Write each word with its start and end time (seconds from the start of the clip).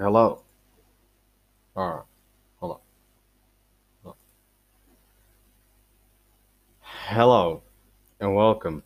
Hello. 0.00 0.40
Alright, 1.76 2.04
hold 2.58 2.72
on. 2.72 2.78
Hold 4.02 4.14
on. 4.14 4.14
Hello, 6.80 7.62
and 8.18 8.34
welcome 8.34 8.82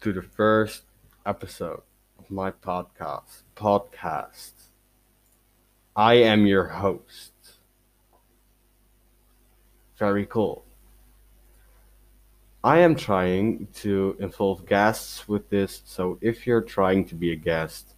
to 0.00 0.14
the 0.14 0.22
first 0.22 0.84
episode 1.26 1.82
of 2.18 2.30
my 2.30 2.50
podcast. 2.50 3.42
Podcast. 3.54 4.52
I 5.94 6.14
am 6.14 6.46
your 6.46 6.68
host. 6.68 7.34
Very 9.98 10.24
cool. 10.24 10.64
I 12.64 12.78
am 12.78 12.96
trying 12.96 13.68
to 13.74 14.16
involve 14.20 14.64
guests 14.64 15.28
with 15.28 15.50
this, 15.50 15.82
so 15.84 16.16
if 16.22 16.46
you're 16.46 16.62
trying 16.62 17.04
to 17.08 17.14
be 17.14 17.32
a 17.32 17.36
guest, 17.36 17.92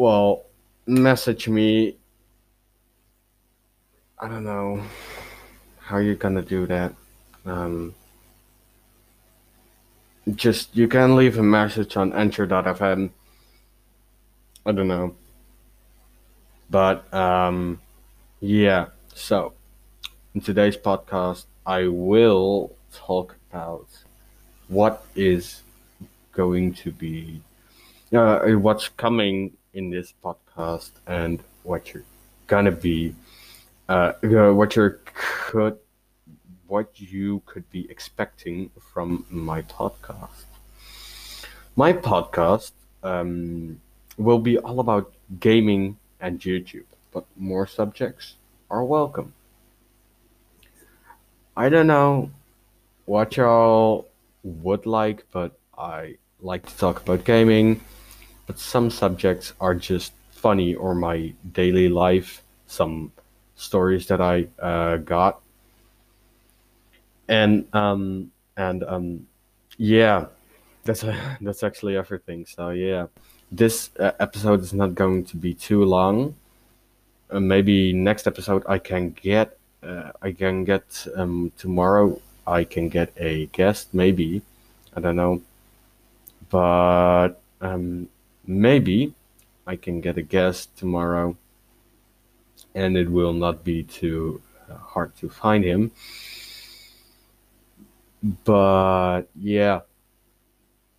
well, 0.00 0.46
message 0.86 1.46
me. 1.46 1.94
I 4.18 4.28
don't 4.28 4.44
know 4.44 4.82
how 5.78 5.98
you're 5.98 6.14
gonna 6.14 6.40
do 6.40 6.66
that. 6.68 6.94
Um, 7.44 7.94
just 10.34 10.74
you 10.74 10.88
can 10.88 11.16
leave 11.16 11.36
a 11.36 11.42
message 11.42 11.98
on 11.98 12.14
Anchor.fm. 12.14 13.10
I 14.64 14.72
don't 14.72 14.88
know, 14.88 15.14
but 16.70 17.12
um, 17.12 17.78
yeah. 18.40 18.86
So 19.14 19.52
in 20.34 20.40
today's 20.40 20.78
podcast, 20.78 21.44
I 21.66 21.88
will 21.88 22.74
talk 22.90 23.36
about 23.50 23.86
what 24.68 25.04
is 25.14 25.60
going 26.32 26.72
to 26.72 26.90
be, 26.90 27.42
uh, 28.14 28.38
what's 28.52 28.88
coming 28.88 29.58
in 29.74 29.90
this 29.90 30.12
podcast, 30.22 30.90
and 31.06 31.42
what 31.62 31.92
you're 31.92 32.04
gonna 32.46 32.72
be, 32.72 33.14
uh, 33.88 34.12
uh, 34.22 34.52
what 34.52 34.76
you 34.76 34.98
could, 35.14 35.78
what 36.66 36.88
you 37.00 37.42
could 37.46 37.68
be 37.70 37.90
expecting 37.90 38.70
from 38.92 39.24
my 39.30 39.62
podcast. 39.62 40.44
My 41.76 41.92
podcast 41.92 42.72
um, 43.02 43.80
will 44.16 44.38
be 44.38 44.58
all 44.58 44.80
about 44.80 45.12
gaming 45.38 45.96
and 46.20 46.40
YouTube, 46.40 46.84
but 47.12 47.24
more 47.36 47.66
subjects 47.66 48.34
are 48.70 48.84
welcome. 48.84 49.32
I 51.56 51.68
don't 51.68 51.86
know 51.86 52.30
what 53.06 53.36
y'all 53.36 54.08
would 54.42 54.86
like, 54.86 55.26
but 55.32 55.58
I 55.76 56.16
like 56.40 56.66
to 56.66 56.76
talk 56.76 57.02
about 57.02 57.24
gaming. 57.24 57.80
But 58.50 58.58
some 58.58 58.90
subjects 58.90 59.52
are 59.60 59.76
just 59.76 60.12
funny 60.32 60.74
or 60.74 60.92
my 60.92 61.32
daily 61.52 61.88
life, 61.88 62.42
some 62.66 63.12
stories 63.54 64.08
that 64.08 64.20
I 64.20 64.48
uh, 64.58 64.96
got, 64.96 65.40
and 67.28 67.64
um 67.72 68.32
and 68.56 68.82
um 68.82 69.28
yeah, 69.78 70.26
that's 70.84 71.04
a 71.04 71.38
that's 71.40 71.62
actually 71.62 71.96
everything. 71.96 72.44
So 72.44 72.70
yeah, 72.70 73.06
this 73.52 73.90
uh, 74.00 74.18
episode 74.18 74.62
is 74.62 74.74
not 74.74 74.96
going 74.96 75.26
to 75.26 75.36
be 75.36 75.54
too 75.54 75.84
long. 75.84 76.34
Uh, 77.30 77.38
maybe 77.38 77.92
next 77.92 78.26
episode 78.26 78.64
I 78.68 78.78
can 78.78 79.10
get 79.10 79.58
uh, 79.84 80.10
I 80.22 80.32
can 80.32 80.64
get 80.64 81.06
um, 81.14 81.52
tomorrow. 81.56 82.20
I 82.48 82.64
can 82.64 82.88
get 82.88 83.12
a 83.16 83.46
guest, 83.52 83.94
maybe. 83.94 84.42
I 84.96 85.00
don't 85.00 85.14
know, 85.14 85.40
but 86.50 87.38
um, 87.60 88.08
maybe 88.50 89.14
I 89.66 89.76
can 89.76 90.00
get 90.00 90.18
a 90.18 90.22
guest 90.22 90.76
tomorrow, 90.76 91.36
and 92.74 92.96
it 92.96 93.08
will 93.08 93.32
not 93.32 93.62
be 93.62 93.84
too 93.84 94.42
uh, 94.68 94.74
hard 94.74 95.14
to 95.16 95.28
find 95.28 95.64
him. 95.64 95.92
But 98.44 99.22
yeah, 99.38 99.80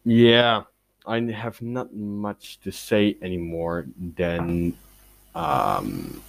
yeah, 0.06 0.64
I 1.06 1.20
have 1.20 1.62
not 1.62 1.94
much 1.94 2.60
to 2.62 2.72
say 2.72 3.18
anymore 3.22 3.86
than 4.16 4.74
um, 5.36 6.22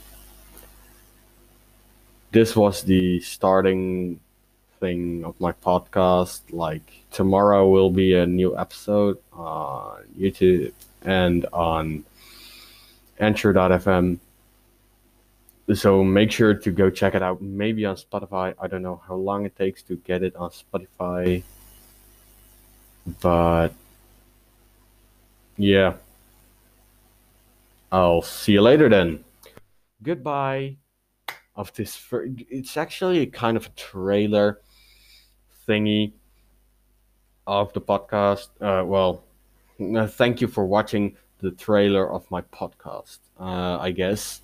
this 2.32 2.56
was 2.56 2.82
the 2.82 3.20
starting 3.20 4.20
thing 4.80 5.24
of 5.24 5.40
my 5.40 5.52
podcast. 5.52 6.40
Like 6.50 7.04
tomorrow 7.12 7.68
will 7.68 7.90
be 7.90 8.14
a 8.14 8.26
new 8.26 8.58
episode 8.58 9.18
on 9.32 10.02
YouTube 10.18 10.72
and 11.04 11.46
on 11.52 12.04
Anchor.fm. 13.18 14.18
So 15.74 16.02
make 16.04 16.30
sure 16.32 16.54
to 16.54 16.70
go 16.70 16.90
check 16.90 17.14
it 17.14 17.22
out. 17.22 17.40
Maybe 17.40 17.86
on 17.86 17.96
Spotify. 17.96 18.54
I 18.60 18.66
don't 18.66 18.82
know 18.82 19.00
how 19.06 19.14
long 19.14 19.46
it 19.46 19.56
takes 19.56 19.82
to 19.84 19.96
get 19.96 20.22
it 20.22 20.34
on 20.36 20.50
Spotify. 20.50 21.42
But 23.20 23.68
yeah. 25.56 25.94
I'll 27.90 28.22
see 28.22 28.52
you 28.52 28.62
later 28.62 28.88
then. 28.88 29.22
Goodbye 30.02 30.78
of 31.54 31.72
this. 31.74 31.94
Fir- 31.94 32.28
it's 32.48 32.76
actually 32.76 33.20
a 33.20 33.26
kind 33.26 33.56
of 33.56 33.66
a 33.66 33.70
trailer 33.70 34.60
thingy 35.68 36.12
of 37.46 37.72
the 37.72 37.80
podcast. 37.80 38.48
Uh, 38.60 38.84
well, 38.84 39.24
uh, 39.96 40.06
thank 40.06 40.40
you 40.40 40.48
for 40.48 40.64
watching 40.66 41.16
the 41.38 41.50
trailer 41.50 42.10
of 42.10 42.30
my 42.30 42.42
podcast. 42.42 43.18
Uh, 43.38 43.78
I 43.78 43.90
guess. 43.90 44.40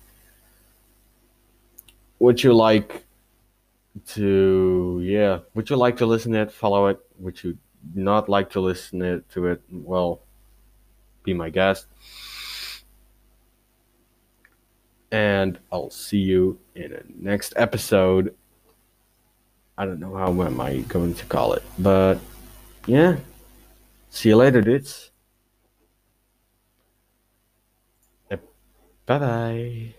Would 2.19 2.43
you 2.43 2.53
like 2.53 3.05
to? 4.07 5.01
Yeah. 5.03 5.39
Would 5.53 5.69
you 5.69 5.75
like 5.75 5.97
to 5.97 6.05
listen 6.05 6.33
to 6.33 6.41
it? 6.41 6.51
Follow 6.51 6.87
it. 6.87 6.99
Would 7.19 7.43
you 7.43 7.57
not 7.95 8.27
like 8.27 8.49
to 8.51 8.59
listen 8.59 9.01
it, 9.01 9.29
to 9.31 9.47
it? 9.47 9.61
Well, 9.71 10.21
be 11.23 11.33
my 11.33 11.49
guest 11.49 11.87
and 15.11 15.59
I'll 15.71 15.89
see 15.89 16.17
you 16.17 16.59
in 16.75 16.93
a 16.93 17.01
next 17.15 17.53
episode. 17.55 18.35
I 19.77 19.85
don't 19.85 19.99
know 19.99 20.15
how 20.15 20.29
am 20.41 20.61
I 20.61 20.79
going 20.79 21.13
to 21.15 21.25
call 21.25 21.53
it, 21.53 21.63
but 21.77 22.19
yeah. 22.85 23.17
See 24.09 24.29
you 24.29 24.35
later, 24.35 24.61
dudes. 24.61 25.11
Bye 29.09 29.19
bye. 29.19 29.98